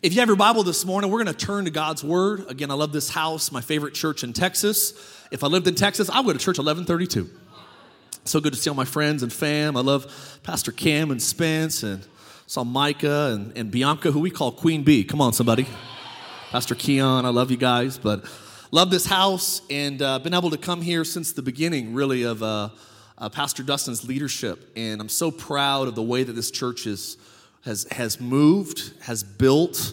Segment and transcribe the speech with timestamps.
[0.00, 2.44] If you have your Bible this morning, we're going to turn to God's Word.
[2.48, 4.92] Again, I love this house, my favorite church in Texas.
[5.32, 7.28] If I lived in Texas, I would go to church 1132.
[8.22, 9.76] So good to see all my friends and fam.
[9.76, 12.06] I love Pastor Cam and Spence and
[12.46, 15.02] saw Micah and, and Bianca, who we call Queen Bee.
[15.02, 15.66] Come on, somebody.
[16.52, 18.24] Pastor Keon, I love you guys, but
[18.70, 22.40] love this house and uh, been able to come here since the beginning, really, of
[22.40, 22.68] uh,
[23.18, 24.70] uh, Pastor Dustin's leadership.
[24.76, 27.16] And I'm so proud of the way that this church is
[27.64, 29.92] has, has moved, has built,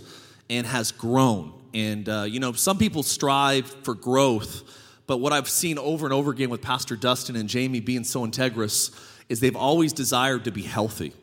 [0.49, 1.53] and has grown.
[1.73, 4.63] And, uh, you know, some people strive for growth,
[5.07, 8.25] but what I've seen over and over again with Pastor Dustin and Jamie being so
[8.25, 8.95] integrous
[9.29, 11.13] is they've always desired to be healthy.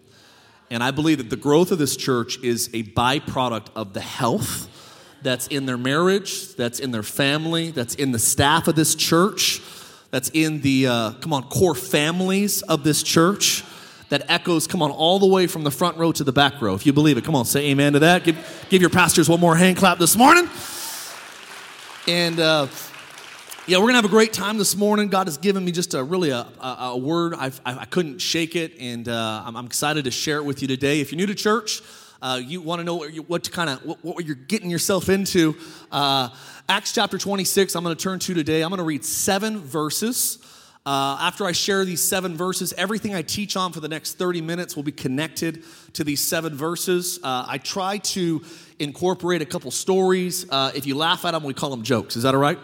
[0.71, 4.69] And I believe that the growth of this church is a byproduct of the health
[5.23, 9.61] that's in their marriage, that's in their family, that's in the staff of this church,
[10.11, 13.65] that's in the, uh, come on, core families of this church
[14.13, 16.75] that echoes, come on, all the way from the front row to the back row.
[16.75, 18.25] If you believe it, come on, say amen to that.
[18.25, 18.37] Give,
[18.69, 20.51] give your pastors one more hand clap this morning.
[22.07, 22.67] And uh,
[23.67, 25.09] yeah, we're gonna have a great time this morning.
[25.09, 27.33] God has given me just a really a, a, a word.
[27.33, 30.61] I've, I, I couldn't shake it, and uh, I'm, I'm, excited to share it with
[30.61, 31.01] you today.
[31.01, 31.81] If you're new to church,
[32.21, 35.09] uh, you want to know what, you, what kind of what, what, you're getting yourself
[35.09, 35.57] into.
[35.91, 36.29] Uh,
[36.69, 37.75] Acts chapter 26.
[37.75, 38.61] I'm going to turn to today.
[38.61, 40.37] I'm going to read seven verses.
[40.85, 44.41] Uh, after I share these seven verses, everything I teach on for the next 30
[44.41, 47.21] minutes will be connected to these seven verses.
[47.23, 48.43] Uh, I try to
[48.81, 50.45] incorporate a couple stories.
[50.51, 52.17] Uh, if you laugh at them, we call them jokes.
[52.17, 52.59] Is that all right?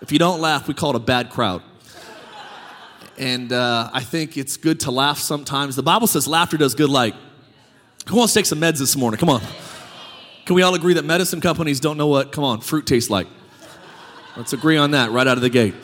[0.00, 1.62] If you don't laugh, we call it a bad crowd.
[3.18, 5.76] And uh, I think it's good to laugh sometimes.
[5.76, 7.14] The Bible says laughter does good like.
[8.08, 9.18] Who wants to take some meds this morning?
[9.18, 9.42] Come on.
[10.44, 13.28] Can we all agree that medicine companies don't know what, come on, fruit tastes like?
[14.36, 15.74] Let's agree on that right out of the gate.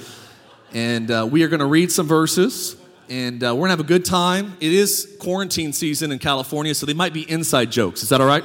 [0.74, 2.76] And uh, we are going to read some verses
[3.10, 4.56] and uh, we're going to have a good time.
[4.60, 8.02] It is quarantine season in California, so they might be inside jokes.
[8.02, 8.44] Is that all right?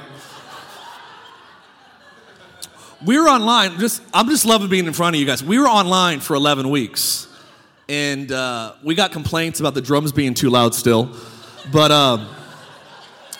[3.06, 3.78] we were online.
[3.78, 5.44] Just I'm just loving being in front of you guys.
[5.44, 7.28] We were online for 11 weeks,
[7.88, 11.14] and uh, we got complaints about the drums being too loud still,
[11.70, 12.28] but um,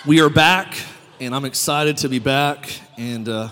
[0.05, 0.77] we are back,
[1.21, 2.81] and I'm excited to be back.
[2.99, 3.49] And uh,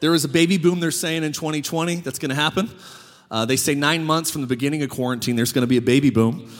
[0.00, 2.70] there is a baby boom they're saying in 2020 that's going to happen.
[3.30, 5.82] Uh, they say nine months from the beginning of quarantine, there's going to be a
[5.82, 6.50] baby boom.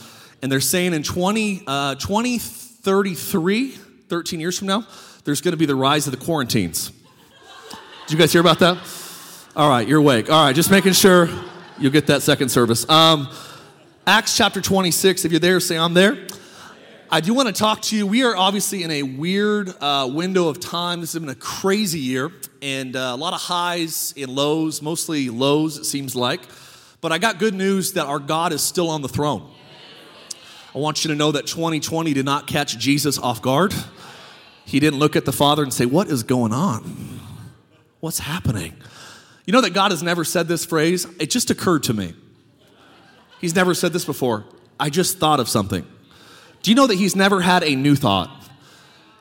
[0.42, 4.86] And they're saying in 20, uh, 2033, 13 years from now,
[5.24, 6.92] there's going to be the rise of the quaranteens.
[8.06, 8.78] Did you guys hear about that?
[9.56, 10.30] All right, you're awake.
[10.30, 11.28] All right, just making sure
[11.78, 12.88] you'll get that second service.
[12.88, 13.28] Um,
[14.06, 16.26] Acts chapter 26, if you're there, say, I'm there.
[17.08, 18.04] I do want to talk to you.
[18.04, 21.00] We are obviously in a weird uh, window of time.
[21.00, 25.30] This has been a crazy year and uh, a lot of highs and lows, mostly
[25.30, 26.40] lows, it seems like.
[27.00, 29.48] But I got good news that our God is still on the throne.
[30.74, 33.72] I want you to know that 2020 did not catch Jesus off guard.
[34.64, 37.20] He didn't look at the Father and say, What is going on?
[38.00, 38.74] What's happening?
[39.46, 41.06] You know that God has never said this phrase?
[41.20, 42.14] It just occurred to me.
[43.40, 44.44] He's never said this before.
[44.80, 45.86] I just thought of something.
[46.66, 48.28] Do you know that He's never had a new thought?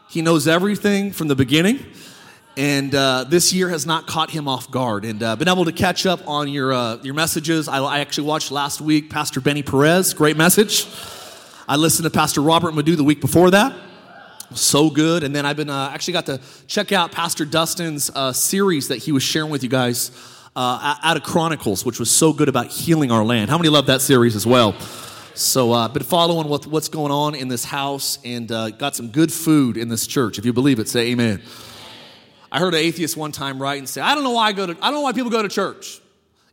[0.10, 1.86] He knows everything from the beginning
[2.58, 5.72] and uh, this year has not caught him off guard and uh, been able to
[5.72, 7.68] catch up on your, uh, your messages.
[7.68, 10.88] I, I, actually watched last week pastor benny perez great message.
[11.68, 13.80] I listened to pastor robert madu the week before that.
[14.56, 18.34] So good and then i've been uh, actually got to check out pastor dustin's uh,
[18.34, 20.10] series that he was sharing with you guys
[20.56, 23.52] uh, out of chronicles which was so good about healing our land.
[23.52, 24.76] How many love that series as well
[25.38, 29.32] so i've been following what, what's going on in this house and got some good
[29.32, 31.42] food in this church if you believe it say amen
[32.56, 34.66] I heard an atheist one time write and say, I don't know why I go
[34.66, 36.00] to, I don't know why people go to church.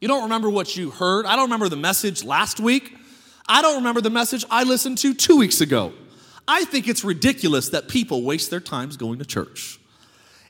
[0.00, 1.26] You don't remember what you heard.
[1.26, 2.96] I don't remember the message last week.
[3.48, 5.92] I don't remember the message I listened to two weeks ago.
[6.48, 9.78] I think it's ridiculous that people waste their times going to church.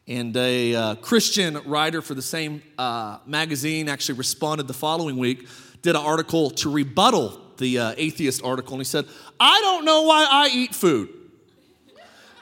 [0.09, 5.47] And a uh, Christian writer for the same uh, magazine actually responded the following week,
[5.82, 9.07] did an article to rebuttal the uh, atheist article, and he said,
[9.39, 11.09] I don't know why I eat food.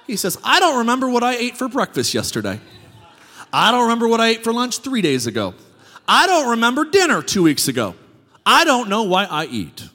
[0.06, 2.60] He says, I don't remember what I ate for breakfast yesterday.
[3.53, 5.55] I don't remember what I ate for lunch three days ago.
[6.08, 7.94] I don't remember dinner two weeks ago.
[8.44, 9.88] I don't know why I eat.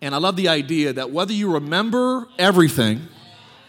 [0.00, 3.08] And I love the idea that whether you remember everything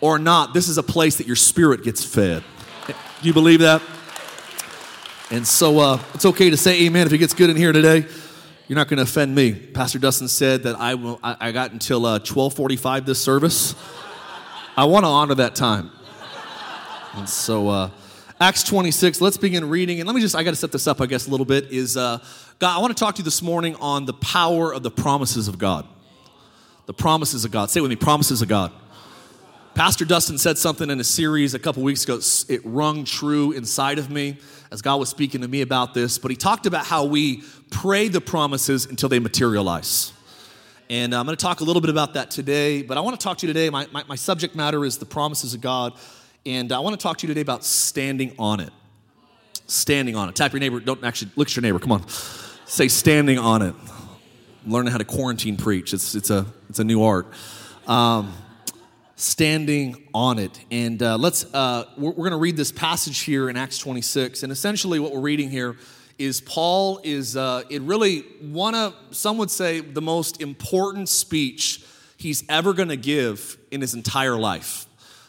[0.01, 2.43] or not, this is a place that your spirit gets fed.
[2.87, 2.93] Do
[3.27, 3.81] you believe that?
[5.31, 8.05] And so uh, it's okay to say amen if it gets good in here today.
[8.67, 9.53] You're not going to offend me.
[9.53, 13.75] Pastor Dustin said that I, will, I, I got until uh, 1245 this service.
[14.75, 15.91] I want to honor that time.
[17.13, 17.69] And so...
[17.69, 17.89] Uh,
[18.39, 20.01] Acts 26, let's begin reading.
[20.01, 21.71] And let me just, I got to set this up, I guess, a little bit.
[21.71, 22.17] Is uh,
[22.59, 25.47] God, I want to talk to you this morning on the power of the promises
[25.47, 25.87] of God.
[26.85, 27.69] The promises of God.
[27.69, 28.73] Say with me, promises of God.
[29.75, 32.21] Pastor Dustin said something in a series a couple weeks ago.
[32.47, 34.37] It rung true inside of me
[34.71, 36.17] as God was speaking to me about this.
[36.17, 40.13] But he talked about how we pray the promises until they materialize.
[40.89, 42.83] And I'm going to talk a little bit about that today.
[42.83, 43.69] But I want to talk to you today.
[43.69, 45.91] My, my, my subject matter is the promises of God.
[46.45, 48.71] And I want to talk to you today about standing on it.
[49.67, 50.35] Standing on it.
[50.35, 50.79] Tap your neighbor.
[50.79, 51.79] Don't actually look at your neighbor.
[51.79, 52.07] Come on.
[52.65, 53.75] Say standing on it.
[54.65, 55.93] learning how to quarantine preach.
[55.93, 57.27] It's, it's, a, it's a new art.
[57.87, 58.33] Um,
[59.15, 60.59] standing on it.
[60.71, 64.43] And uh, let's, uh, we're, we're going to read this passage here in Acts 26.
[64.43, 65.77] And essentially, what we're reading here
[66.17, 71.83] is Paul is, uh, it really one of, some would say, the most important speech
[72.17, 74.85] he's ever going to give in his entire life.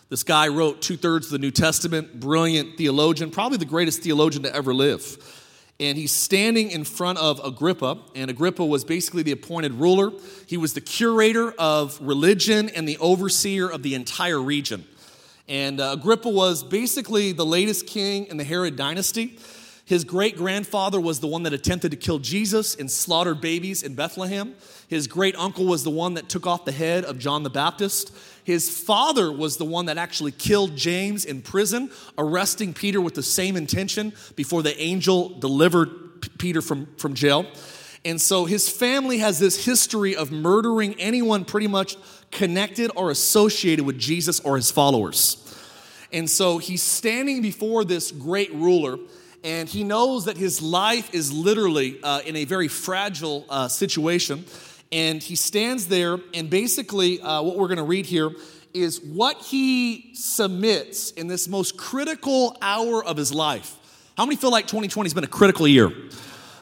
[0.09, 4.44] This guy wrote two thirds of the New Testament, brilliant theologian, probably the greatest theologian
[4.44, 5.36] to ever live
[5.78, 10.11] and he's standing in front of Agrippa, and Agrippa was basically the appointed ruler.
[10.46, 14.87] He was the curator of religion and the overseer of the entire region.
[15.49, 19.38] And uh, Agrippa was basically the latest king in the Herod dynasty.
[19.84, 23.94] His great grandfather was the one that attempted to kill Jesus and slaughtered babies in
[23.94, 24.56] Bethlehem.
[24.88, 28.12] His great uncle was the one that took off the head of John the Baptist.
[28.46, 33.22] His father was the one that actually killed James in prison, arresting Peter with the
[33.25, 37.44] same intention before the angel delivered P- Peter from, from jail.
[38.04, 41.96] And so his family has this history of murdering anyone pretty much
[42.31, 45.43] connected or associated with Jesus or his followers.
[46.12, 48.96] And so he's standing before this great ruler,
[49.43, 54.44] and he knows that his life is literally uh, in a very fragile uh, situation.
[54.93, 58.31] And he stands there, and basically, uh, what we're going to read here
[58.73, 63.77] is what he submits in this most critical hour of his life.
[64.17, 65.93] How many feel like 2020 has been a critical year?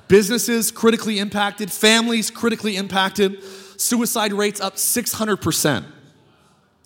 [0.08, 3.42] Businesses critically impacted, families critically impacted,
[3.80, 5.84] suicide rates up 600%.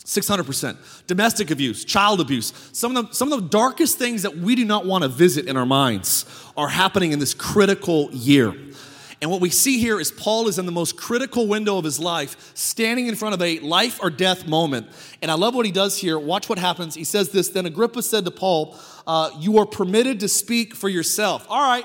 [0.05, 1.07] 600%.
[1.07, 4.65] Domestic abuse, child abuse, some of, the, some of the darkest things that we do
[4.65, 6.25] not want to visit in our minds
[6.57, 8.55] are happening in this critical year.
[9.21, 11.99] And what we see here is Paul is in the most critical window of his
[11.99, 14.87] life, standing in front of a life or death moment.
[15.21, 16.19] And I love what he does here.
[16.19, 16.95] Watch what happens.
[16.95, 20.89] He says this Then Agrippa said to Paul, uh, You are permitted to speak for
[20.89, 21.47] yourself.
[21.49, 21.85] All right,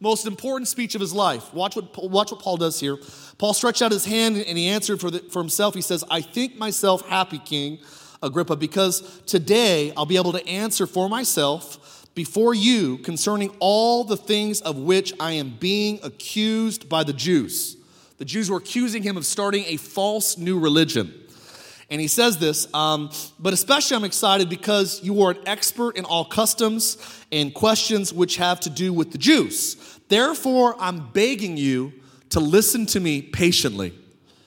[0.00, 1.52] most important speech of his life.
[1.54, 2.98] Watch what, watch what Paul does here.
[3.38, 5.74] Paul stretched out his hand and he answered for, the, for himself.
[5.74, 7.78] He says, I think myself happy, King
[8.22, 14.16] Agrippa, because today I'll be able to answer for myself before you concerning all the
[14.16, 17.76] things of which I am being accused by the Jews.
[18.16, 21.14] The Jews were accusing him of starting a false new religion.
[21.88, 26.04] And he says this, um, but especially I'm excited because you are an expert in
[26.04, 26.98] all customs
[27.30, 29.76] and questions which have to do with the Jews.
[30.08, 31.92] Therefore, I'm begging you
[32.30, 33.96] to listen to me patiently.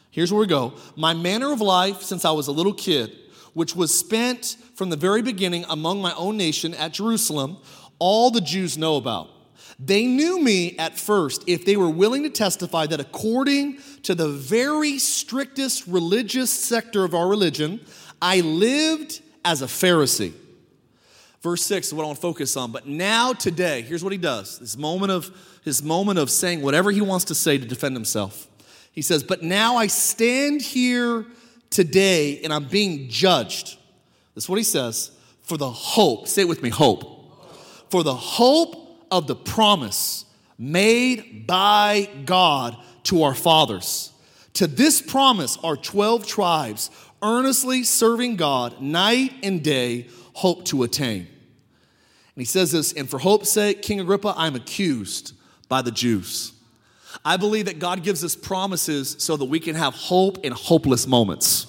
[0.09, 0.73] Here's where we go.
[0.97, 3.17] My manner of life since I was a little kid,
[3.53, 7.57] which was spent from the very beginning among my own nation at Jerusalem,
[7.99, 9.29] all the Jews know about.
[9.83, 14.27] They knew me at first if they were willing to testify that according to the
[14.27, 17.79] very strictest religious sector of our religion,
[18.21, 20.33] I lived as a Pharisee.
[21.41, 22.71] Verse 6 is what I want to focus on.
[22.71, 24.59] But now, today, here's what he does.
[24.59, 25.31] This moment of
[25.63, 28.47] his moment of saying whatever he wants to say to defend himself.
[28.91, 31.25] He says, But now I stand here
[31.71, 33.77] today and I'm being judged.
[34.35, 35.11] That's what he says.
[35.41, 37.17] For the hope, say it with me, hope.
[37.89, 40.25] For the hope of the promise
[40.57, 44.13] made by God to our fathers.
[44.53, 46.91] To this promise our 12 tribes
[47.23, 51.27] earnestly serving God night and day, hope to attain.
[52.35, 55.33] And he says this, and for hope's sake, King Agrippa, I'm accused
[55.67, 56.53] by the Jews.
[57.23, 61.07] I believe that God gives us promises so that we can have hope in hopeless
[61.07, 61.67] moments.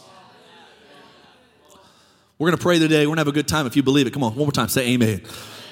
[2.38, 3.00] We're going to pray today.
[3.06, 4.12] We're going to have a good time if you believe it.
[4.12, 4.68] Come on, one more time.
[4.68, 5.20] Say amen.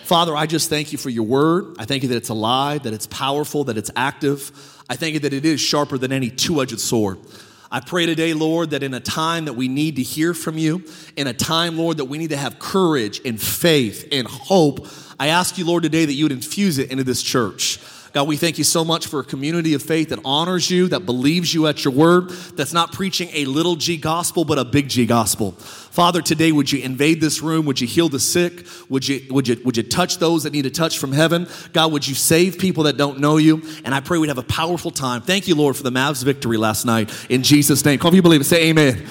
[0.04, 1.76] Father, I just thank you for your word.
[1.78, 4.50] I thank you that it's alive, that it's powerful, that it's active.
[4.88, 7.18] I thank you that it is sharper than any two edged sword.
[7.72, 10.84] I pray today, Lord, that in a time that we need to hear from you,
[11.16, 14.88] in a time, Lord, that we need to have courage and faith and hope,
[15.20, 17.78] I ask you, Lord, today that you would infuse it into this church.
[18.12, 21.06] God, we thank you so much for a community of faith that honors you, that
[21.06, 24.88] believes you at your word, that's not preaching a little g gospel, but a big
[24.88, 25.52] G gospel.
[25.52, 27.66] Father, today would you invade this room?
[27.66, 28.66] Would you heal the sick?
[28.88, 31.46] Would you, would you, would you touch those that need a touch from heaven?
[31.72, 33.62] God, would you save people that don't know you?
[33.84, 35.22] And I pray we'd have a powerful time.
[35.22, 37.10] Thank you, Lord, for the Mavs victory last night.
[37.28, 37.98] In Jesus' name.
[37.98, 38.44] Come if you believe it.
[38.44, 39.06] Say amen.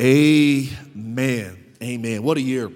[0.00, 1.64] Amen.
[1.82, 2.22] Amen.
[2.22, 2.70] What a year.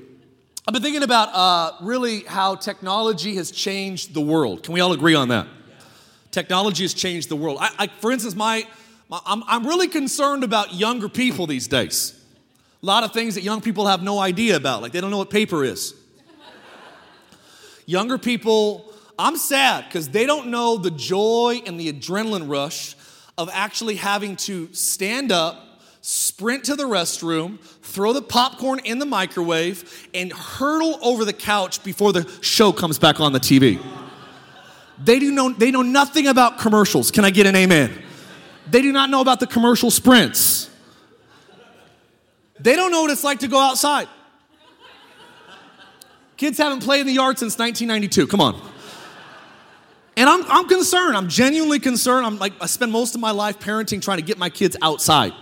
[0.66, 4.62] I've been thinking about uh, really how technology has changed the world.
[4.62, 5.48] Can we all agree on that?
[6.30, 7.58] Technology has changed the world.
[7.60, 8.64] I, I, for instance, my,
[9.08, 12.16] my I'm, I'm really concerned about younger people these days.
[12.80, 15.18] A lot of things that young people have no idea about, like they don't know
[15.18, 15.94] what paper is.
[17.84, 22.94] Younger people, I'm sad because they don't know the joy and the adrenaline rush
[23.36, 25.71] of actually having to stand up,
[26.02, 31.82] sprint to the restroom, throw the popcorn in the microwave, and hurdle over the couch
[31.82, 33.80] before the show comes back on the TV.
[35.02, 37.10] They do know they know nothing about commercials.
[37.10, 38.02] Can I get an amen?
[38.70, 40.68] They do not know about the commercial sprints.
[42.60, 44.08] They don't know what it's like to go outside.
[46.36, 48.26] Kids haven't played in the yard since 1992.
[48.26, 48.60] Come on.
[50.16, 51.16] And I'm, I'm concerned.
[51.16, 52.26] I'm genuinely concerned.
[52.26, 55.32] I'm like, I spend most of my life parenting, trying to get my kids outside.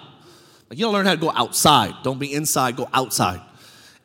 [0.70, 1.94] Like, you gotta learn how to go outside.
[2.04, 3.40] Don't be inside, go outside.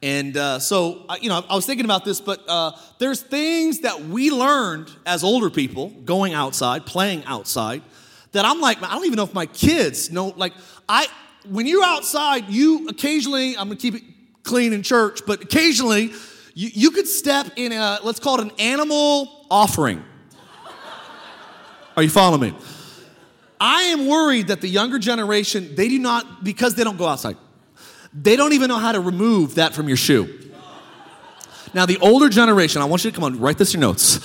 [0.02, 4.02] And uh, so, you know, I was thinking about this, but uh, there's things that
[4.02, 7.84] we learned as older people going outside, playing outside,
[8.32, 10.34] that I'm like, I don't even know if my kids know.
[10.36, 10.54] Like,
[10.90, 11.08] I,
[11.48, 14.04] when you're outside, you occasionally, I'm gonna keep it
[14.42, 16.14] clean in church, but occasionally,
[16.56, 20.04] you, you could step in a, let's call it an animal offering.
[21.96, 22.58] Are you following me?
[23.60, 27.38] I am worried that the younger generation, they do not, because they don't go outside,
[28.14, 30.52] they don't even know how to remove that from your shoe.
[31.74, 34.20] Now, the older generation, I want you to come on, write this in your notes.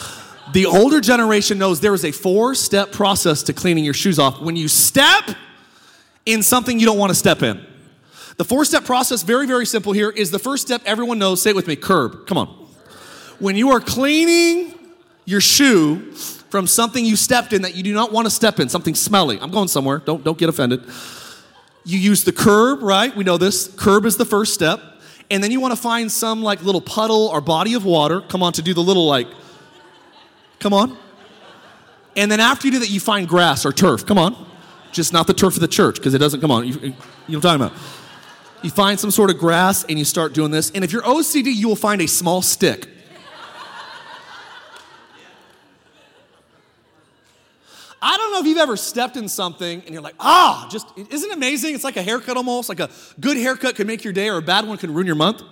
[0.52, 4.40] The older generation knows there is a four step process to cleaning your shoes off.
[4.40, 5.30] When you step
[6.26, 7.64] in something you don't want to step in,
[8.37, 11.42] the four step process, very, very simple here, is the first step everyone knows.
[11.42, 12.26] Say it with me curb.
[12.26, 12.49] Come on.
[13.38, 14.75] When you are cleaning
[15.25, 16.14] your shoe,
[16.50, 19.38] from something you stepped in that you do not want to step in, something smelly.
[19.40, 19.99] I'm going somewhere.
[19.99, 20.85] Don't, don't get offended.
[21.85, 23.14] You use the curb, right?
[23.14, 23.69] We know this.
[23.69, 24.80] Curb is the first step.
[25.30, 28.21] And then you want to find some like little puddle or body of water.
[28.21, 29.28] Come on, to do the little like,
[30.59, 30.99] come on.
[32.16, 34.04] And then after you do that, you find grass or turf.
[34.04, 34.49] Come on.
[34.90, 36.66] Just not the turf of the church because it doesn't, come on.
[36.66, 37.78] You, you know what I'm talking about.
[38.62, 40.71] You find some sort of grass and you start doing this.
[40.73, 42.88] And if you're OCD, you will find a small stick.
[48.02, 51.30] I don't know if you've ever stepped in something and you're like, ah, just, isn't
[51.30, 51.75] it amazing?
[51.75, 52.69] It's like a haircut almost.
[52.69, 52.88] Like a
[53.19, 55.42] good haircut could make your day or a bad one can ruin your month.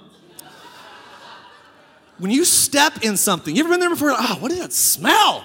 [2.19, 4.13] when you step in something, you ever been there before?
[4.13, 5.45] Ah, oh, what that smell?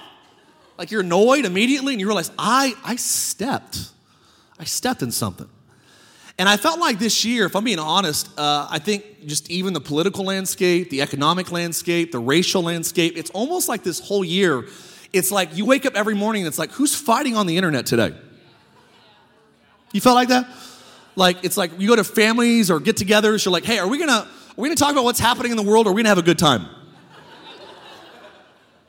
[0.78, 3.90] Like you're annoyed immediately and you realize, I, I stepped.
[4.58, 5.48] I stepped in something.
[6.38, 9.72] And I felt like this year, if I'm being honest, uh, I think just even
[9.72, 14.64] the political landscape, the economic landscape, the racial landscape, it's almost like this whole year
[15.14, 17.86] it's like you wake up every morning and it's like, who's fighting on the internet
[17.86, 18.14] today?
[19.92, 20.48] You felt like that?
[21.14, 23.98] Like it's like you go to families or get togethers, you're like, hey, are we
[23.98, 26.08] gonna are we gonna talk about what's happening in the world or are we gonna
[26.08, 26.66] have a good time?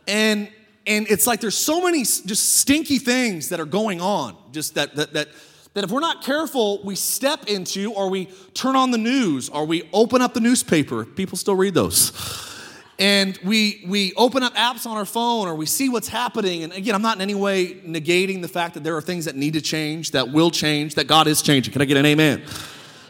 [0.07, 0.49] and
[0.87, 4.95] and it's like there's so many just stinky things that are going on, just that
[4.95, 5.27] that that
[5.75, 9.65] that if we're not careful, we step into or we turn on the news or
[9.65, 11.05] we open up the newspaper.
[11.05, 12.54] People still read those
[12.97, 16.63] and we we open up apps on our phone or we see what's happening.
[16.63, 19.35] And again i'm not in any way negating the fact that there are things that
[19.35, 21.73] need to change that will change that god is changing.
[21.73, 22.43] Can i get an amen?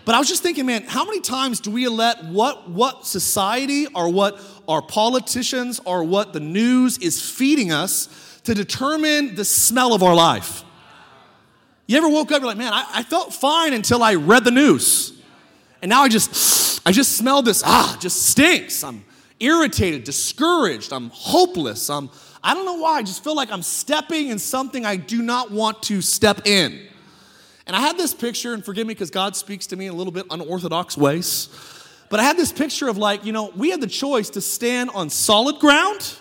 [0.03, 3.87] But i was just thinking man how many times do we let what what society
[3.93, 9.93] or what our politicians or what the news is feeding us to determine the smell
[9.93, 10.63] of our life?
[11.87, 14.51] You ever woke up you're like man i, I felt fine until i read the
[14.51, 15.11] news.
[15.83, 18.83] And now i just i just smell this ah just stinks.
[18.83, 19.05] I'm
[19.39, 21.89] irritated, discouraged, I'm hopeless.
[21.89, 22.09] I'm,
[22.43, 25.51] I don't know why, I just feel like I'm stepping in something I do not
[25.51, 26.87] want to step in.
[27.67, 29.95] And I had this picture, and forgive me because God speaks to me in a
[29.95, 31.49] little bit unorthodox ways.
[32.09, 34.91] But I had this picture of like, you know, we had the choice to stand
[34.91, 36.13] on solid ground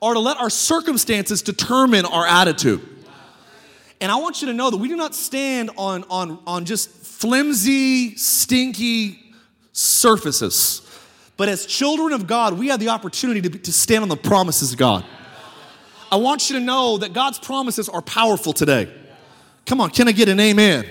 [0.00, 2.86] or to let our circumstances determine our attitude.
[4.00, 6.90] And I want you to know that we do not stand on, on, on just
[6.90, 9.32] flimsy, stinky
[9.72, 10.85] surfaces.
[11.36, 14.72] But as children of God, we have the opportunity to, to stand on the promises
[14.72, 15.04] of God.
[16.10, 18.92] I want you to know that God's promises are powerful today.
[19.66, 20.86] Come on, can I get an amen?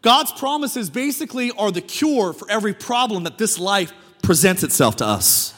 [0.00, 3.92] God's promises basically are the cure for every problem that this life
[4.22, 5.54] presents itself to us.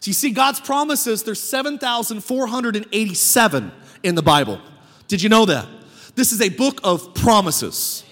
[0.00, 4.60] So you see, God's promises, there's 7,487 in the Bible.
[5.08, 5.66] Did you know that?
[6.14, 8.04] This is a book of promises.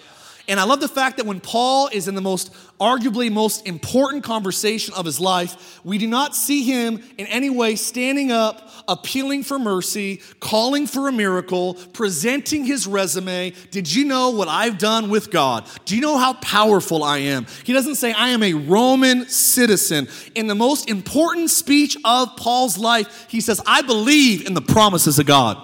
[0.49, 4.25] And I love the fact that when Paul is in the most, arguably most important
[4.25, 9.45] conversation of his life, we do not see him in any way standing up, appealing
[9.45, 13.53] for mercy, calling for a miracle, presenting his resume.
[13.71, 15.65] Did you know what I've done with God?
[15.85, 17.47] Do you know how powerful I am?
[17.63, 20.09] He doesn't say, I am a Roman citizen.
[20.35, 25.21] In the most important speech of Paul's life, he says, I believe in the promises
[25.21, 25.57] of God.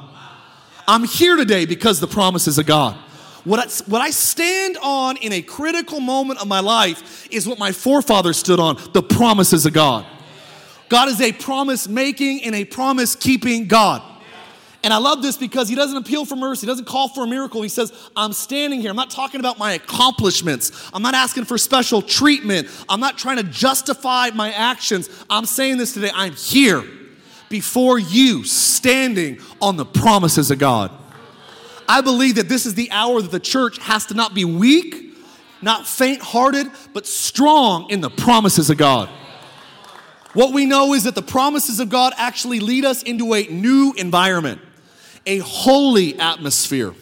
[0.87, 2.97] I'm here today because the promises of God.
[3.49, 7.59] What I, what I stand on in a critical moment of my life is what
[7.59, 10.05] my forefathers stood on the promises of God.
[10.91, 14.03] God is a promise making and a promise keeping God.
[14.85, 17.27] And I love this because he doesn't appeal for mercy, he doesn't call for a
[17.27, 17.63] miracle.
[17.63, 18.91] He says, I'm standing here.
[18.91, 20.91] I'm not talking about my accomplishments.
[20.93, 22.69] I'm not asking for special treatment.
[22.87, 25.09] I'm not trying to justify my actions.
[25.31, 26.11] I'm saying this today.
[26.15, 26.85] I'm here
[27.49, 30.91] before you, standing on the promises of God.
[31.89, 35.17] I believe that this is the hour that the church has to not be weak,
[35.63, 39.09] not faint hearted, but strong in the promises of God.
[40.35, 43.95] What we know is that the promises of God actually lead us into a new
[43.97, 44.61] environment
[45.27, 46.95] a holy atmosphere.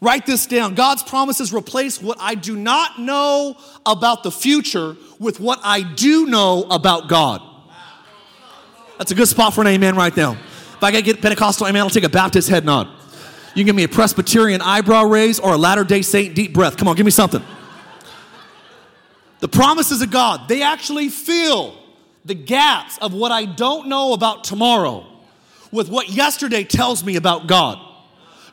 [0.00, 0.74] Write this down.
[0.74, 3.56] God's promises replace what I do not know
[3.86, 7.42] about the future with what I do know about God.
[8.98, 10.32] That's a good spot for an amen right now.
[10.32, 12.88] If I gotta get Pentecostal amen, I'll take a Baptist head nod.
[13.54, 16.76] You can give me a Presbyterian eyebrow raise or a Latter day Saint deep breath.
[16.76, 17.42] Come on, give me something.
[19.40, 21.74] The promises of God, they actually fill
[22.24, 25.06] the gaps of what I don't know about tomorrow
[25.72, 27.78] with what yesterday tells me about God.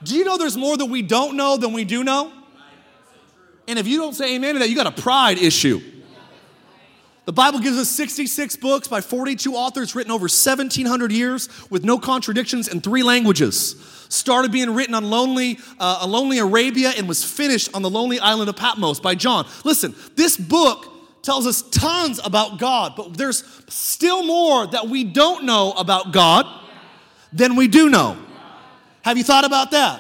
[0.04, 2.32] Do you know there's more that we don't know than we do know?
[3.68, 5.82] And if you don't say amen to that, you got a pride issue.
[7.28, 12.00] The Bible gives us 66 books by 42 authors written over 1700 years with no
[12.00, 13.76] contradictions in three languages.
[14.08, 18.18] Started being written on lonely, uh, a lonely Arabia and was finished on the lonely
[18.22, 19.46] island of Patmos by John.
[19.66, 20.88] Listen, this book
[21.22, 26.46] tells us tons about God, but there's still more that we don't know about God
[27.34, 28.16] than we do know.
[29.02, 30.00] Have you thought about that?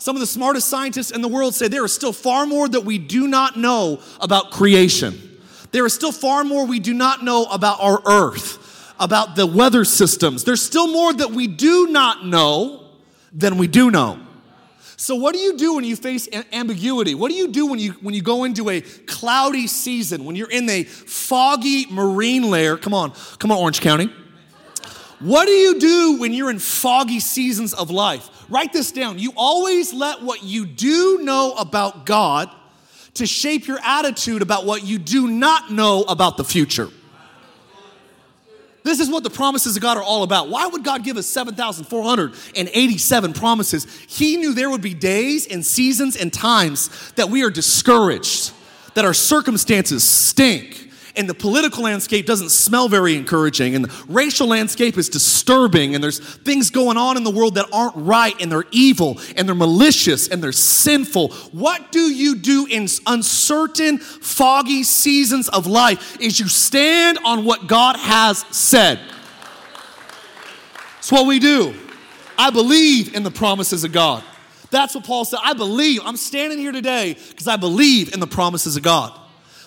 [0.00, 2.84] Some of the smartest scientists in the world say there is still far more that
[2.84, 5.33] we do not know about creation.
[5.74, 9.84] There is still far more we do not know about our earth, about the weather
[9.84, 10.44] systems.
[10.44, 12.90] There's still more that we do not know
[13.32, 14.20] than we do know.
[14.96, 17.16] So what do you do when you face ambiguity?
[17.16, 20.48] What do you do when you when you go into a cloudy season, when you're
[20.48, 22.76] in a foggy marine layer?
[22.76, 24.12] Come on, come on Orange County.
[25.18, 28.30] What do you do when you're in foggy seasons of life?
[28.48, 29.18] Write this down.
[29.18, 32.48] You always let what you do know about God
[33.14, 36.90] to shape your attitude about what you do not know about the future.
[38.82, 40.50] This is what the promises of God are all about.
[40.50, 43.86] Why would God give us 7,487 promises?
[44.06, 48.52] He knew there would be days and seasons and times that we are discouraged,
[48.92, 50.83] that our circumstances stink,
[51.16, 56.02] and the political landscape doesn't smell very encouraging, and the racial landscape is disturbing, and
[56.02, 59.54] there's things going on in the world that aren't right, and they're evil, and they're
[59.54, 61.28] malicious, and they're sinful.
[61.52, 66.20] What do you do in uncertain, foggy seasons of life?
[66.20, 68.98] Is you stand on what God has said.
[70.98, 71.74] It's what we do.
[72.38, 74.24] I believe in the promises of God.
[74.70, 75.38] That's what Paul said.
[75.42, 76.00] I believe.
[76.04, 79.18] I'm standing here today because I believe in the promises of God.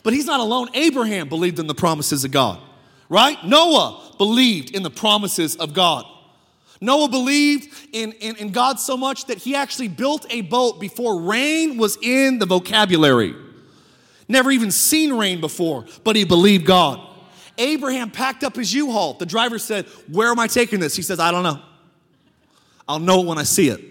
[0.08, 0.70] But he's not alone.
[0.74, 2.62] Abraham believed in the promises of God,
[3.10, 3.38] right?
[3.44, 6.06] Noah believed in the promises of God.
[6.80, 11.20] Noah believed in, in, in, God so much that he actually built a boat before
[11.20, 13.36] rain was in the vocabulary.
[14.30, 17.06] Never even seen rain before, but he believed God.
[17.58, 19.16] Abraham packed up his U Haul.
[19.16, 20.96] The driver said, Where am I taking this?
[20.96, 21.62] He says, I don't know.
[22.88, 23.82] I'll know it when I see it.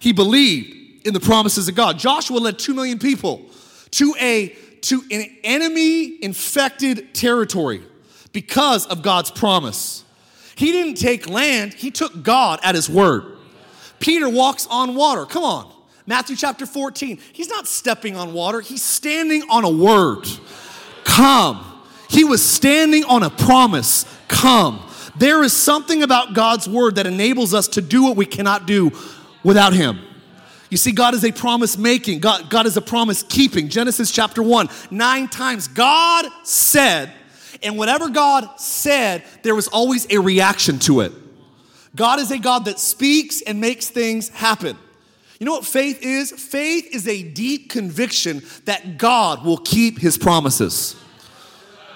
[0.00, 1.98] He believed in the promises of God.
[1.98, 3.50] Joshua led two million people
[3.90, 7.82] to a to an enemy infected territory
[8.32, 10.04] because of God's promise.
[10.56, 13.36] He didn't take land, he took God at his word.
[14.00, 15.24] Peter walks on water.
[15.26, 15.72] Come on.
[16.06, 17.18] Matthew chapter 14.
[17.32, 20.26] He's not stepping on water, he's standing on a word.
[21.04, 21.64] Come.
[22.08, 24.04] He was standing on a promise.
[24.28, 24.82] Come.
[25.18, 28.92] There is something about God's word that enables us to do what we cannot do
[29.42, 29.98] without him.
[30.70, 33.68] You see, God is a promise making, God, God is a promise keeping.
[33.68, 37.12] Genesis chapter 1, nine times God said,
[37.62, 41.12] and whatever God said, there was always a reaction to it.
[41.94, 44.76] God is a God that speaks and makes things happen.
[45.38, 46.32] You know what faith is?
[46.32, 50.96] Faith is a deep conviction that God will keep his promises.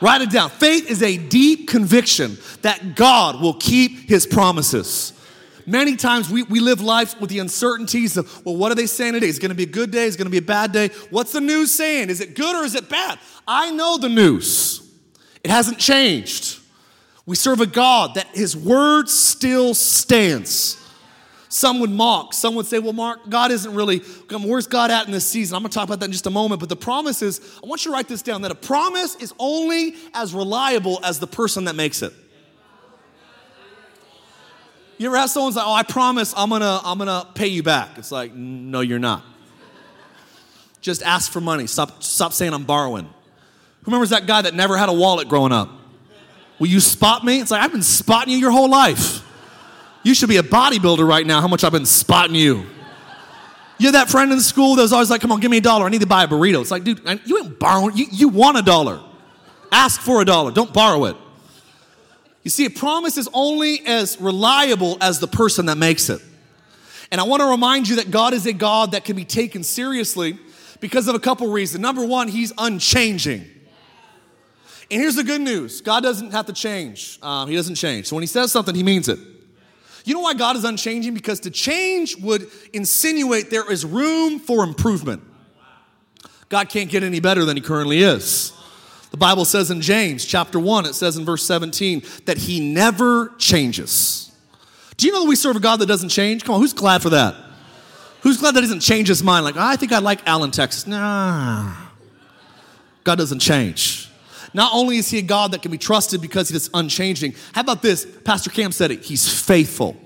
[0.00, 0.48] Write it down.
[0.48, 5.12] Faith is a deep conviction that God will keep his promises.
[5.66, 9.14] Many times we, we live life with the uncertainties of, well, what are they saying
[9.14, 9.28] today?
[9.28, 10.04] Is it going to be a good day?
[10.04, 10.88] Is it going to be a bad day?
[11.10, 12.10] What's the news saying?
[12.10, 13.18] Is it good or is it bad?
[13.46, 14.88] I know the news.
[15.42, 16.58] It hasn't changed.
[17.26, 20.76] We serve a God that his word still stands.
[21.48, 22.32] Some would mock.
[22.32, 23.98] Some would say, well, Mark, God isn't really,
[24.30, 25.56] where's God at in this season?
[25.56, 26.60] I'm going to talk about that in just a moment.
[26.60, 29.34] But the promise is, I want you to write this down that a promise is
[29.38, 32.12] only as reliable as the person that makes it.
[35.00, 37.96] You ever have someone say, "Oh, I promise I'm gonna I'm gonna pay you back"?
[37.96, 39.24] It's like, no, you're not.
[40.82, 41.66] Just ask for money.
[41.66, 43.04] Stop, stop saying I'm borrowing.
[43.04, 45.70] Who remembers that guy that never had a wallet growing up?
[46.58, 47.40] Will you spot me?
[47.40, 49.22] It's like, I've been spotting you your whole life.
[50.02, 52.66] You should be a bodybuilder right now, how much I've been spotting you.
[53.78, 55.62] You had that friend in school that was always like, come on, give me a
[55.62, 55.86] dollar.
[55.86, 56.60] I need to buy a burrito.
[56.60, 57.96] It's like, dude, you ain't borrowing.
[57.96, 59.00] You, you want a dollar.
[59.72, 60.52] Ask for a dollar.
[60.52, 61.16] Don't borrow it.
[62.42, 66.22] You see, a promise is only as reliable as the person that makes it.
[67.10, 69.62] And I want to remind you that God is a God that can be taken
[69.62, 70.38] seriously
[70.80, 71.82] because of a couple reasons.
[71.82, 73.46] Number one, He's unchanging.
[74.90, 78.06] And here's the good news God doesn't have to change, um, He doesn't change.
[78.06, 79.18] So when He says something, He means it.
[80.04, 81.12] You know why God is unchanging?
[81.12, 85.22] Because to change would insinuate there is room for improvement.
[86.48, 88.52] God can't get any better than He currently is.
[89.10, 93.32] The Bible says in James chapter 1, it says in verse 17 that He never
[93.38, 94.30] changes.
[94.96, 96.44] Do you know that we serve a God that doesn't change?
[96.44, 97.34] Come on, who's glad for that?
[98.20, 99.44] Who's glad that he doesn't change his mind?
[99.44, 100.86] Like, I think I like Allen, Texas.
[100.86, 101.74] Nah.
[103.02, 104.10] God doesn't change.
[104.52, 107.62] Not only is he a God that can be trusted because he is unchanging, how
[107.62, 108.06] about this?
[108.24, 109.04] Pastor Cam said it.
[109.04, 109.96] He's faithful.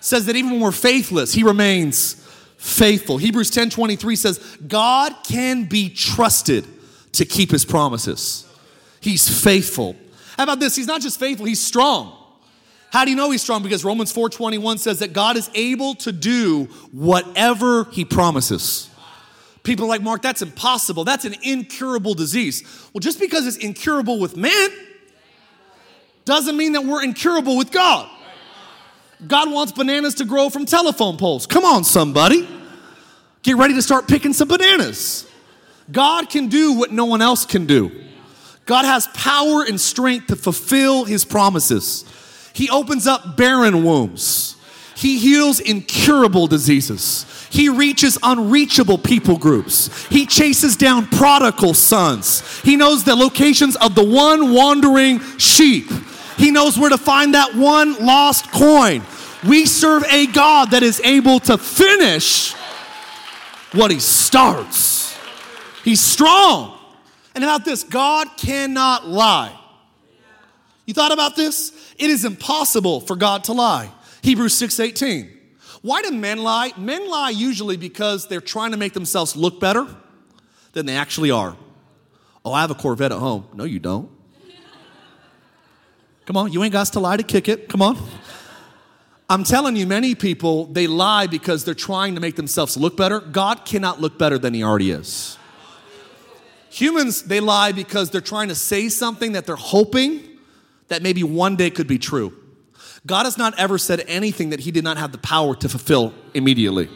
[0.00, 2.14] Says that even when we're faithless, he remains
[2.56, 3.18] faithful.
[3.18, 6.66] Hebrews 10 23 says, God can be trusted
[7.12, 8.46] to keep his promises.
[9.00, 9.96] He's faithful.
[10.36, 10.76] How about this?
[10.76, 12.18] He's not just faithful, he's strong.
[12.90, 13.62] How do you know he's strong?
[13.62, 18.88] Because Romans 4:21 says that God is able to do whatever he promises.
[19.62, 21.04] People are like, Mark, that's impossible.
[21.04, 22.62] That's an incurable disease.
[22.92, 24.70] Well, just because it's incurable with man
[26.24, 28.08] doesn't mean that we're incurable with God.
[29.26, 31.46] God wants bananas to grow from telephone poles.
[31.46, 32.48] Come on, somebody.
[33.42, 35.26] Get ready to start picking some bananas.
[35.92, 37.92] God can do what no one else can do.
[38.64, 42.04] God has power and strength to fulfill his promises.
[42.54, 44.56] He opens up barren wombs.
[44.96, 47.26] He heals incurable diseases.
[47.50, 50.06] He reaches unreachable people groups.
[50.06, 52.60] He chases down prodigal sons.
[52.60, 55.90] He knows the locations of the one wandering sheep.
[56.38, 59.02] He knows where to find that one lost coin.
[59.46, 62.52] We serve a God that is able to finish
[63.72, 65.01] what he starts.
[65.84, 66.78] He's strong.
[67.34, 69.58] And about this, God cannot lie.
[70.86, 71.72] You thought about this?
[71.98, 73.90] It is impossible for God to lie.
[74.22, 75.30] Hebrews 6:18.
[75.80, 76.72] Why do men lie?
[76.76, 79.86] Men lie usually because they're trying to make themselves look better
[80.72, 81.56] than they actually are.
[82.44, 83.46] Oh, I have a Corvette at home.
[83.54, 84.10] No, you don't.
[86.24, 87.68] Come on, you ain't got to lie to kick it.
[87.68, 87.98] Come on.
[89.28, 93.18] I'm telling you, many people, they lie because they're trying to make themselves look better.
[93.18, 95.36] God cannot look better than He already is.
[96.72, 100.22] Humans, they lie because they're trying to say something that they're hoping
[100.88, 102.32] that maybe one day could be true.
[103.04, 106.14] God has not ever said anything that He did not have the power to fulfill
[106.32, 106.88] immediately.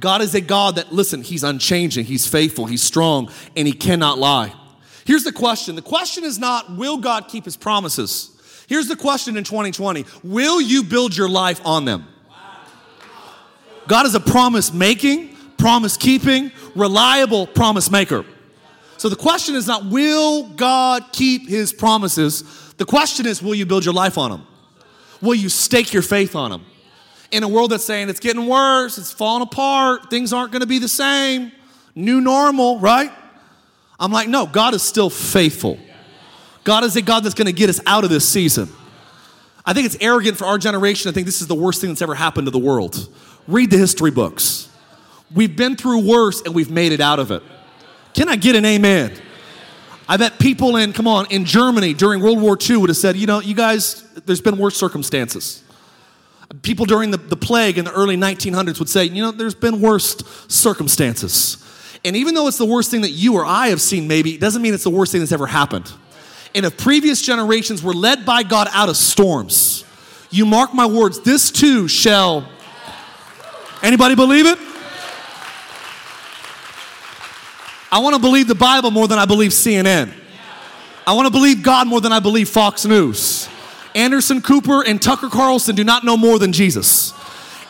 [0.00, 4.16] God is a God that, listen, He's unchanging, He's faithful, He's strong, and He cannot
[4.16, 4.54] lie.
[5.04, 8.34] Here's the question the question is not, will God keep His promises?
[8.68, 12.06] Here's the question in 2020 Will you build your life on them?
[13.86, 18.24] God is a promise making, promise keeping, reliable promise maker.
[18.98, 22.42] So the question is not, will God keep his promises?
[22.76, 24.46] The question is, will you build your life on them?
[25.22, 26.66] Will you stake your faith on them?
[27.30, 30.66] In a world that's saying it's getting worse, it's falling apart, things aren't going to
[30.66, 31.52] be the same,
[31.94, 33.12] new normal, right?
[34.00, 35.78] I'm like, no, God is still faithful.
[36.64, 38.68] God is a God that's going to get us out of this season.
[39.64, 41.08] I think it's arrogant for our generation.
[41.08, 43.08] I think this is the worst thing that's ever happened to the world.
[43.46, 44.68] Read the history books.
[45.34, 47.42] We've been through worse and we've made it out of it.
[48.14, 49.12] Can I get an amen?
[50.08, 53.16] I bet people in, come on, in Germany during World War II would have said,
[53.16, 55.62] you know, you guys, there's been worse circumstances.
[56.62, 59.82] People during the, the plague in the early 1900s would say, you know, there's been
[59.82, 60.16] worse
[60.48, 61.62] circumstances.
[62.04, 64.40] And even though it's the worst thing that you or I have seen, maybe, it
[64.40, 65.92] doesn't mean it's the worst thing that's ever happened
[66.54, 69.84] and if previous generations were led by God out of storms,
[70.30, 72.48] you mark my words, this too shall.
[73.82, 74.58] Anybody believe it?
[77.90, 80.12] I want to believe the Bible more than I believe CNN.
[81.06, 83.48] I want to believe God more than I believe Fox News.
[83.94, 87.14] Anderson Cooper and Tucker Carlson do not know more than Jesus.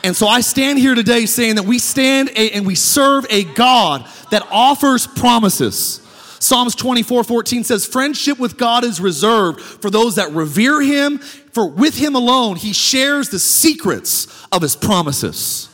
[0.02, 3.44] And so I stand here today saying that we stand a, and we serve a
[3.44, 6.00] God that offers promises.
[6.40, 11.68] Psalms 24 14 says, Friendship with God is reserved for those that revere Him, for
[11.68, 15.68] with Him alone He shares the secrets of His promises.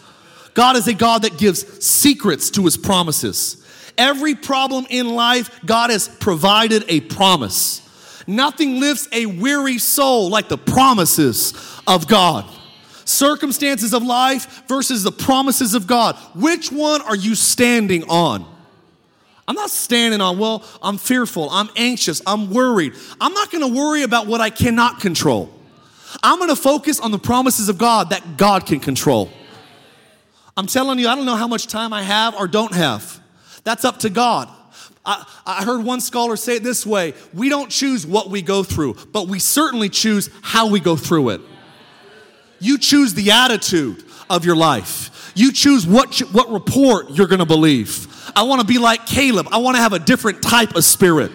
[0.53, 3.64] God is a God that gives secrets to His promises.
[3.97, 7.81] Every problem in life, God has provided a promise.
[8.27, 11.55] Nothing lifts a weary soul like the promises
[11.87, 12.45] of God.
[13.05, 16.17] circumstances of life versus the promises of God.
[16.35, 18.47] Which one are you standing on?
[19.47, 22.95] I'm not standing on, well, I'm fearful, I'm anxious, I'm worried.
[23.21, 25.53] I'm not gonna worry about what I cannot control.
[26.23, 29.31] I'm gonna focus on the promises of God that God can control.
[30.57, 33.21] I'm telling you, I don't know how much time I have or don't have.
[33.65, 34.49] That's up to God.
[35.07, 38.63] I, I, heard one scholar say it this way we don't choose what we go
[38.63, 41.41] through, but we certainly choose how we go through it.
[42.59, 48.09] You choose the attitude of your life, you choose what, what report you're gonna believe.
[48.35, 51.31] I wanna be like Caleb, I wanna have a different type of spirit.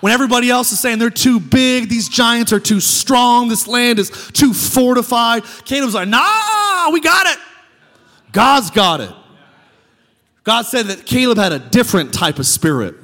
[0.00, 3.98] When everybody else is saying they're too big, these giants are too strong, this land
[3.98, 7.38] is too fortified, Caleb's like, nah, we got it.
[8.32, 9.10] God's got it.
[10.44, 12.94] God said that Caleb had a different type of spirit.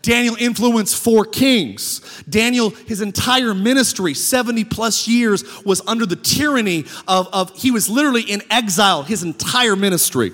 [0.00, 2.00] Daniel influenced four kings.
[2.28, 7.88] Daniel, his entire ministry, 70 plus years, was under the tyranny of, of, he was
[7.88, 10.32] literally in exile his entire ministry.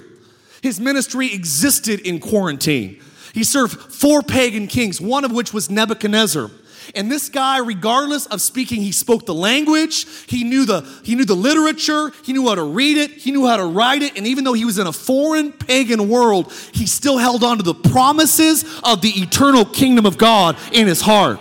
[0.62, 3.00] His ministry existed in quarantine.
[3.32, 6.50] He served four pagan kings, one of which was Nebuchadnezzar.
[6.94, 11.24] And this guy, regardless of speaking, he spoke the language, he knew the, he knew
[11.24, 14.26] the literature, he knew how to read it, he knew how to write it, and
[14.26, 17.74] even though he was in a foreign pagan world, he still held on to the
[17.74, 21.40] promises of the eternal kingdom of God in his heart.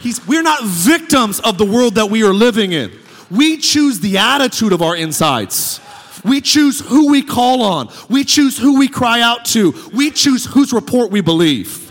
[0.00, 2.92] He's, we're not victims of the world that we are living in.
[3.30, 5.80] We choose the attitude of our insides.
[6.24, 7.88] We choose who we call on.
[8.08, 9.74] We choose who we cry out to.
[9.94, 11.85] We choose whose report we believe.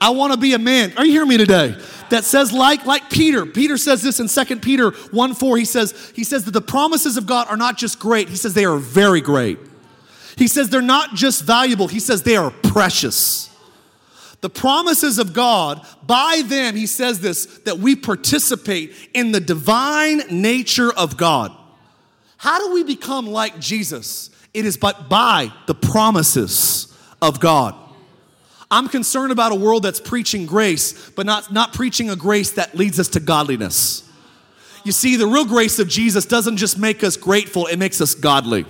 [0.00, 0.92] I want to be a man.
[0.96, 1.76] Are you hearing me today?
[2.10, 3.44] That says like like Peter.
[3.44, 5.56] Peter says this in 2 Peter 1 4.
[5.56, 8.54] He says, he says that the promises of God are not just great, he says
[8.54, 9.58] they are very great.
[10.36, 13.48] He says they're not just valuable, he says they are precious.
[14.40, 20.22] The promises of God, by them, he says this, that we participate in the divine
[20.30, 21.52] nature of God.
[22.36, 24.30] How do we become like Jesus?
[24.54, 27.74] It is but by the promises of God.
[28.70, 32.74] I'm concerned about a world that's preaching grace, but not, not preaching a grace that
[32.74, 34.08] leads us to godliness.
[34.84, 38.14] You see, the real grace of Jesus doesn't just make us grateful, it makes us
[38.14, 38.66] godly.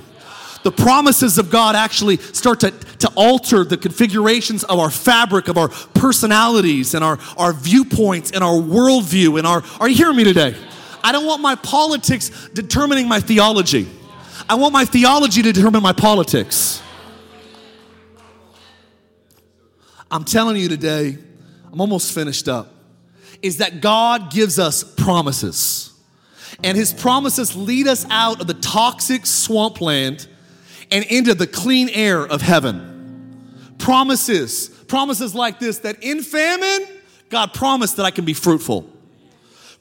[0.64, 5.56] The promises of God actually start to, to alter the configurations of our fabric, of
[5.56, 9.38] our personalities, and our, our viewpoints, and our worldview.
[9.38, 10.56] And our, are you hearing me today?
[11.02, 13.88] I don't want my politics determining my theology.
[14.48, 16.82] I want my theology to determine my politics.
[20.10, 21.18] I'm telling you today,
[21.72, 22.72] I'm almost finished up,
[23.42, 25.92] is that God gives us promises.
[26.64, 30.26] And his promises lead us out of the toxic swampland
[30.90, 33.74] and into the clean air of heaven.
[33.78, 36.88] Promises, promises like this that in famine,
[37.28, 38.90] God promised that I can be fruitful.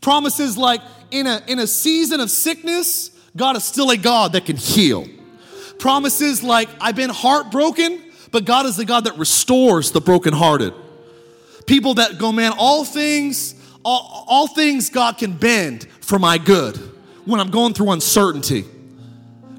[0.01, 4.45] Promises like in a, in a season of sickness, God is still a God that
[4.45, 5.07] can heal.
[5.79, 10.73] Promises like I've been heartbroken, but God is the God that restores the brokenhearted.
[11.65, 16.77] People that go, man, all things, all, all things God can bend for my good
[17.25, 18.65] when I'm going through uncertainty.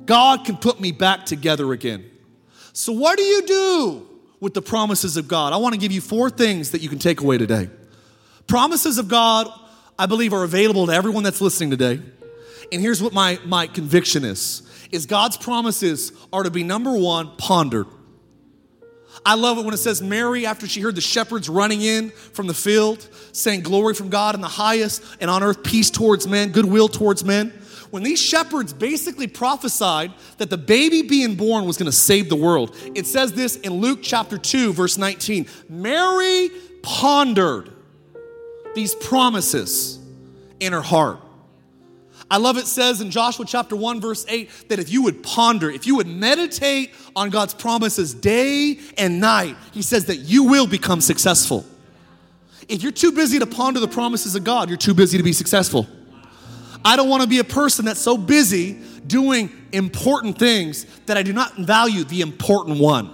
[0.06, 2.04] God can put me back together again.
[2.72, 4.08] So, what do you do
[4.40, 5.52] with the promises of God?
[5.52, 7.68] I want to give you four things that you can take away today.
[8.46, 9.48] Promises of God,
[9.98, 12.00] I believe, are available to everyone that's listening today.
[12.72, 17.36] And here's what my, my conviction is is God's promises are to be number one,
[17.36, 17.86] pondered.
[19.24, 22.46] I love it when it says Mary, after she heard the shepherds running in from
[22.46, 26.50] the field, saying, Glory from God in the highest, and on earth peace towards men,
[26.50, 27.52] goodwill towards men.
[27.90, 32.36] When these shepherds basically prophesied that the baby being born was going to save the
[32.36, 36.50] world, it says this in Luke chapter 2, verse 19 Mary
[36.82, 37.70] pondered
[38.74, 39.98] these promises
[40.60, 41.20] in her heart.
[42.30, 45.70] I love it says in Joshua chapter 1 verse 8 that if you would ponder,
[45.70, 50.66] if you would meditate on God's promises day and night, he says that you will
[50.66, 51.64] become successful.
[52.68, 55.32] If you're too busy to ponder the promises of God, you're too busy to be
[55.32, 55.86] successful.
[56.84, 61.22] I don't want to be a person that's so busy doing important things that I
[61.22, 63.10] do not value the important one.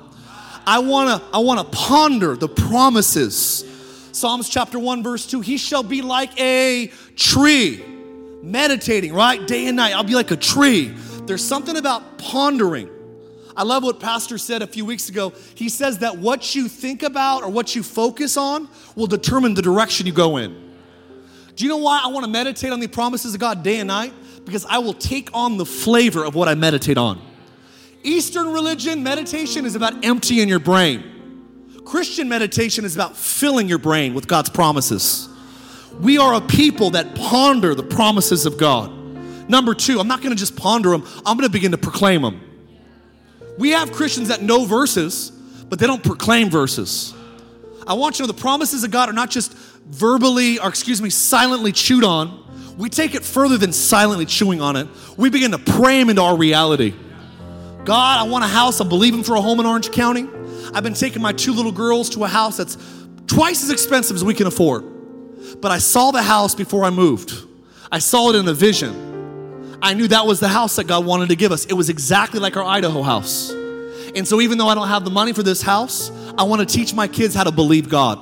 [0.67, 3.65] I want to I want to ponder the promises.
[4.11, 7.94] Psalms chapter 1 verse 2, he shall be like a tree
[8.51, 9.47] meditating, right?
[9.47, 9.95] Day and night.
[9.95, 10.95] I'll be like a tree.
[11.27, 12.91] There's something about pondering.
[13.57, 15.33] I love what Pastor said a few weeks ago.
[15.55, 19.63] He says that what you think about or what you focus on will determine the
[19.63, 20.73] direction you go in.
[21.55, 23.87] Do you know why I want to meditate on the promises of God day and
[23.87, 24.13] night?
[24.45, 27.23] Because I will take on the flavor of what I meditate on.
[28.03, 31.13] Eastern religion, meditation is about emptying your brain.
[31.85, 35.29] Christian meditation is about filling your brain with God's promises.
[36.01, 38.91] We are a people that ponder the promises of God.
[39.49, 42.23] Number two, I'm not going to just ponder them, I'm going to begin to proclaim
[42.23, 42.41] them.
[43.59, 45.31] We have Christians that know verses,
[45.69, 47.15] but they don't proclaim verses.
[47.87, 51.01] I want you to know the promises of God are not just verbally, or excuse
[51.01, 52.43] me, silently chewed on.
[52.79, 54.89] We take it further than silently chewing on it.
[55.17, 56.95] We begin to pray them into our reality.
[57.85, 58.81] God, I want a house.
[58.81, 60.27] I'm believing for a home in Orange County.
[60.73, 62.79] I've been taking my two little girls to a house that's
[63.27, 64.85] twice as expensive as we can afford.
[65.61, 67.33] But I saw the house before I moved.
[67.91, 69.79] I saw it in a vision.
[69.81, 71.67] I knew that was the house that God wanted to give us.
[71.67, 73.51] It was exactly like our Idaho house.
[73.51, 76.67] And so, even though I don't have the money for this house, I want to
[76.67, 78.19] teach my kids how to believe God.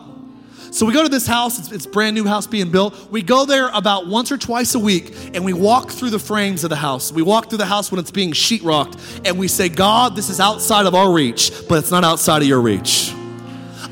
[0.73, 3.11] So we go to this house, it's, it's brand new house being built.
[3.11, 6.65] We go there about once or twice a week and we walk through the frames
[6.65, 7.13] of the house.
[7.13, 10.41] We walk through the house when it's being sheetrocked and we say, God, this is
[10.41, 13.13] outside of our reach, but it's not outside of your reach.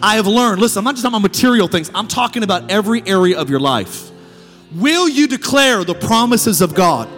[0.02, 3.06] I have learned, listen, I'm not just talking about material things, I'm talking about every
[3.06, 4.10] area of your life.
[4.72, 7.08] Will you declare the promises of God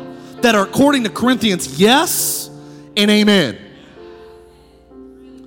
[0.42, 2.50] that are according to Corinthians, yes
[2.96, 3.58] and amen?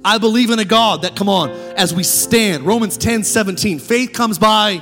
[0.06, 4.14] I believe in a God that, come on, as we stand, Romans 10 17, faith
[4.14, 4.82] comes by.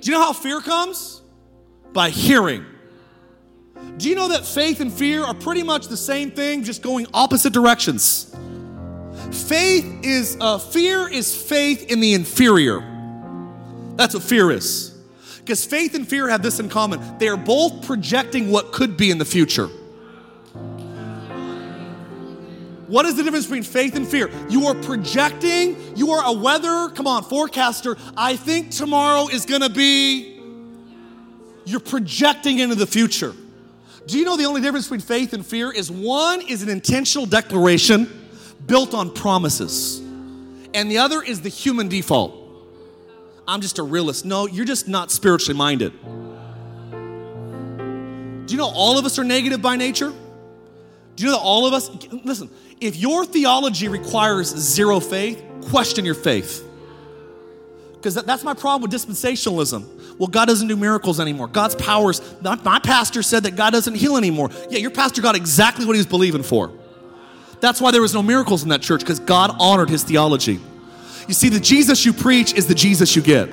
[0.00, 1.20] Do you know how fear comes?
[1.92, 2.64] By hearing.
[3.96, 7.08] Do you know that faith and fear are pretty much the same thing, just going
[7.12, 8.34] opposite directions?
[9.30, 12.80] Faith is, uh, fear is faith in the inferior.
[13.96, 14.94] That's what fear is.
[15.38, 19.10] Because faith and fear have this in common they are both projecting what could be
[19.10, 19.68] in the future.
[22.86, 24.30] What is the difference between faith and fear?
[24.48, 27.98] You are projecting, you are a weather, come on, forecaster.
[28.16, 30.40] I think tomorrow is gonna be,
[31.66, 33.34] you're projecting into the future.
[34.06, 37.26] Do you know the only difference between faith and fear is one is an intentional
[37.26, 38.27] declaration
[38.66, 40.00] built on promises,
[40.74, 42.34] and the other is the human default.
[43.46, 44.24] I'm just a realist.
[44.24, 45.92] No, you're just not spiritually minded.
[48.46, 50.12] Do you know all of us are negative by nature?
[51.16, 51.90] Do you know that all of us,
[52.24, 56.64] listen, if your theology requires zero faith, question your faith.
[57.94, 60.16] Because that's my problem with dispensationalism.
[60.18, 61.48] Well, God doesn't do miracles anymore.
[61.48, 64.50] God's powers, my pastor said that God doesn't heal anymore.
[64.70, 66.72] Yeah, your pastor got exactly what he was believing for.
[67.60, 70.60] That's why there was no miracles in that church, because God honored his theology.
[71.26, 73.48] You see, the Jesus you preach is the Jesus you get.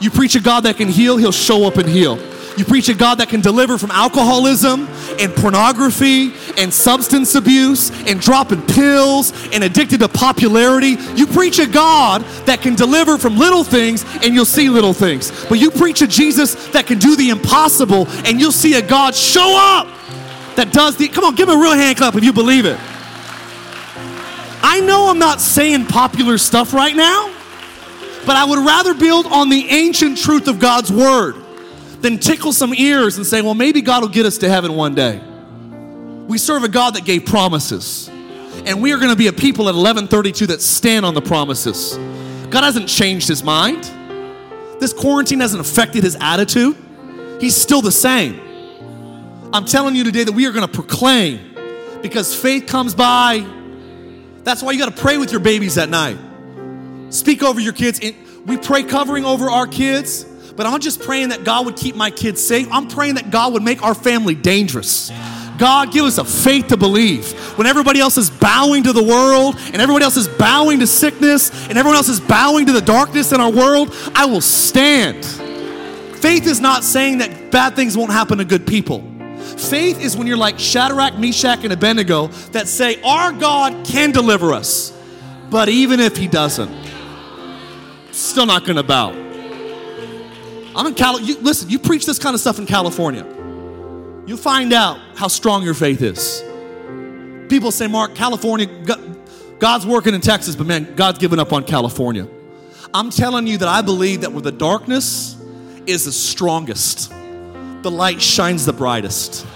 [0.00, 2.18] You preach a God that can heal, he'll show up and heal.
[2.56, 4.86] You preach a God that can deliver from alcoholism
[5.18, 10.96] and pornography and substance abuse and dropping pills and addicted to popularity.
[11.14, 15.30] You preach a God that can deliver from little things and you'll see little things.
[15.48, 19.14] But you preach a Jesus that can do the impossible and you'll see a God
[19.14, 19.86] show up
[20.56, 21.08] that does the.
[21.08, 22.78] Come on, give him a real hand clap if you believe it.
[24.62, 27.34] I know I'm not saying popular stuff right now,
[28.24, 31.36] but I would rather build on the ancient truth of God's word
[32.00, 34.94] than tickle some ears and say, well, maybe God will get us to heaven one
[34.94, 35.20] day.
[36.28, 38.08] We serve a God that gave promises.
[38.64, 41.96] And we are going to be a people at 1132 that stand on the promises.
[42.50, 43.84] God hasn't changed his mind.
[44.78, 46.76] This quarantine hasn't affected his attitude.
[47.40, 48.40] He's still the same.
[49.52, 51.56] I'm telling you today that we are going to proclaim
[52.02, 53.44] because faith comes by.
[54.44, 56.18] That's why you got to pray with your babies at night.
[57.10, 58.00] Speak over your kids.
[58.46, 60.26] We pray covering over our kids
[60.56, 62.68] but I'm just praying that God would keep my kids safe.
[62.70, 65.10] I'm praying that God would make our family dangerous.
[65.58, 67.32] God, give us a faith to believe.
[67.56, 71.50] When everybody else is bowing to the world, and everybody else is bowing to sickness,
[71.68, 75.24] and everyone else is bowing to the darkness in our world, I will stand.
[76.16, 79.00] Faith is not saying that bad things won't happen to good people.
[79.58, 84.52] Faith is when you're like Shadrach, Meshach, and Abednego that say, Our God can deliver
[84.52, 84.92] us,
[85.50, 86.70] but even if He doesn't,
[88.10, 89.10] still not gonna bow.
[90.74, 91.20] I'm in Cal.
[91.20, 93.26] You, listen, you preach this kind of stuff in California.
[94.26, 96.42] You'll find out how strong your faith is.
[97.48, 98.66] People say, Mark, California,
[99.58, 102.26] God's working in Texas, but man, God's given up on California.
[102.94, 105.36] I'm telling you that I believe that where the darkness
[105.86, 107.12] is the strongest,
[107.82, 109.46] the light shines the brightest.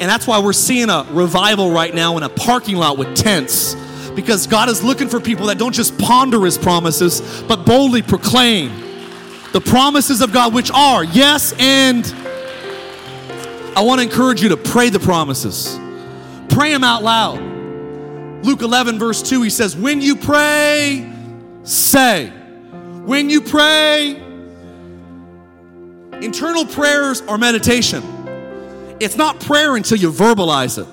[0.00, 3.74] And that's why we're seeing a revival right now in a parking lot with tents
[4.14, 8.70] because God is looking for people that don't just ponder his promises, but boldly proclaim
[9.52, 12.06] the promises of God, which are yes, and
[13.76, 15.78] I want to encourage you to pray the promises.
[16.48, 17.40] Pray them out loud.
[18.44, 21.12] Luke 11, verse 2, he says, When you pray,
[21.62, 22.28] say.
[23.04, 24.22] When you pray,
[26.22, 28.02] internal prayers are meditation.
[29.00, 30.86] It's not prayer until you verbalize it.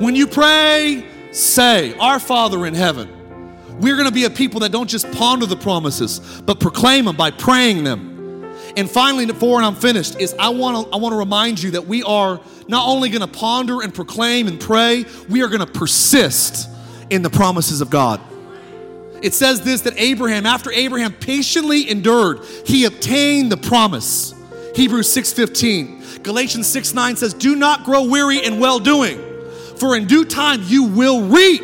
[0.00, 3.14] When you pray, say, Our Father in heaven
[3.80, 7.16] we're going to be a people that don't just ponder the promises, but proclaim them
[7.16, 8.12] by praying them.
[8.76, 11.72] And finally, four, and I'm finished, is I want to I want to remind you
[11.72, 15.60] that we are not only going to ponder and proclaim and pray, we are going
[15.60, 16.68] to persist
[17.10, 18.20] in the promises of God.
[19.22, 24.34] It says this that Abraham, after Abraham patiently endured, he obtained the promise.
[24.74, 26.22] Hebrews 6:15.
[26.22, 29.20] Galatians 6 9 says, Do not grow weary in well doing,
[29.76, 31.62] for in due time you will reap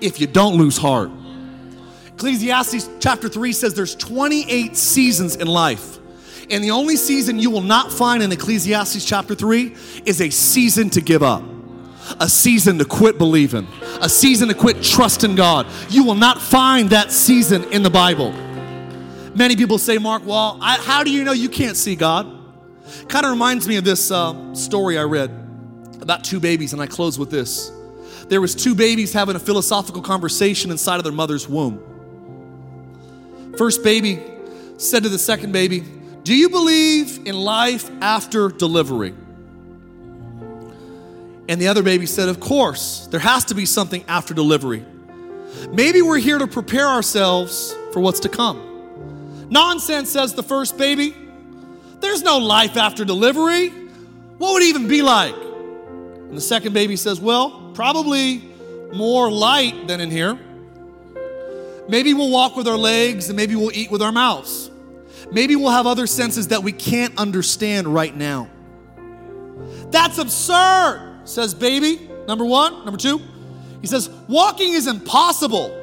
[0.00, 1.10] if you don't lose heart.
[2.08, 5.98] Ecclesiastes chapter 3 says there's 28 seasons in life.
[6.50, 9.74] And the only season you will not find in Ecclesiastes chapter 3
[10.04, 11.42] is a season to give up,
[12.20, 13.66] a season to quit believing,
[14.00, 15.66] a season to quit trusting God.
[15.90, 18.32] You will not find that season in the Bible.
[19.34, 22.26] Many people say, Mark, well, I, how do you know you can't see God?
[23.08, 25.30] Kind of reminds me of this uh, story I read
[26.00, 27.72] about two babies, and I close with this.
[28.28, 31.82] There was two babies having a philosophical conversation inside of their mother's womb.
[33.58, 34.22] First baby
[34.76, 35.84] said to the second baby,
[36.22, 39.14] Do you believe in life after delivery?
[41.48, 44.84] And the other baby said, Of course, there has to be something after delivery.
[45.70, 49.46] Maybe we're here to prepare ourselves for what's to come.
[49.50, 51.14] Nonsense, says the first baby.
[52.00, 53.68] There's no life after delivery.
[53.68, 55.34] What would it even be like?
[55.34, 58.42] And the second baby says, Well, probably
[58.92, 60.38] more light than in here.
[61.88, 64.70] Maybe we'll walk with our legs and maybe we'll eat with our mouths.
[65.30, 68.48] Maybe we'll have other senses that we can't understand right now.
[69.90, 72.08] That's absurd, says baby.
[72.26, 72.84] Number one.
[72.84, 73.20] Number two,
[73.80, 75.80] he says, walking is impossible.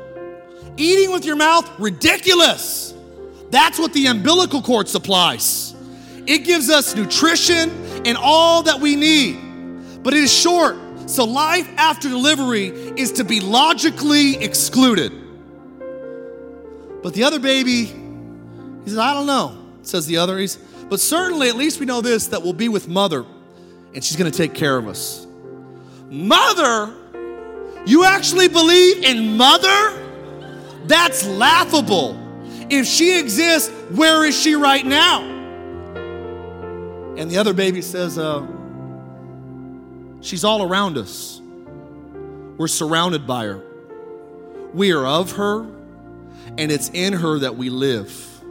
[0.78, 2.94] Eating with your mouth, ridiculous.
[3.52, 5.76] That's what the umbilical cord supplies.
[6.26, 7.70] It gives us nutrition
[8.06, 10.78] and all that we need, but it is short.
[11.08, 15.12] So, life after delivery is to be logically excluded.
[17.04, 20.38] But the other baby, he says, I don't know, says the other.
[20.38, 23.26] He's, but certainly, at least we know this that we'll be with mother
[23.94, 25.28] and she's going to take care of us.
[26.12, 26.93] Mother?
[27.86, 29.97] You actually believe in mother?
[30.86, 32.20] That's laughable.
[32.70, 35.22] If she exists, where is she right now?
[37.18, 38.45] And the other baby says, uh,
[40.20, 41.41] She's all around us.
[42.57, 43.64] We're surrounded by her.
[44.74, 45.66] We are of her,
[46.57, 48.43] and it's in her that we live.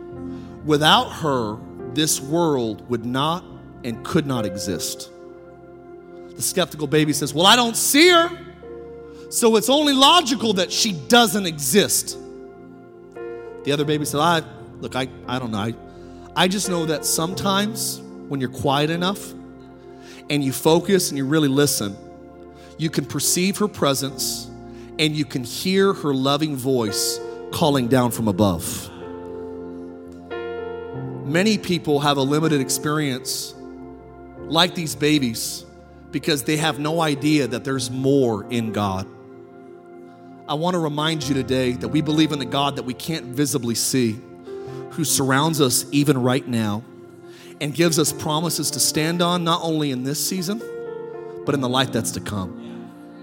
[0.64, 1.58] Without her,
[1.94, 3.44] this world would not
[3.84, 5.11] and could not exist.
[6.41, 8.30] The skeptical baby says, Well, I don't see her,
[9.28, 12.16] so it's only logical that she doesn't exist.
[13.64, 14.43] The other baby said, I
[14.80, 15.59] look, I, I don't know.
[15.59, 15.74] I,
[16.34, 19.34] I just know that sometimes when you're quiet enough
[20.30, 21.95] and you focus and you really listen,
[22.78, 24.51] you can perceive her presence
[24.99, 27.20] and you can hear her loving voice
[27.53, 28.91] calling down from above.
[31.26, 33.53] Many people have a limited experience
[34.47, 35.66] like these babies
[36.11, 39.06] because they have no idea that there's more in God.
[40.48, 43.26] I want to remind you today that we believe in the God that we can't
[43.26, 44.18] visibly see,
[44.90, 46.82] who surrounds us even right now
[47.61, 50.61] and gives us promises to stand on, not only in this season,
[51.44, 52.69] but in the life that's to come.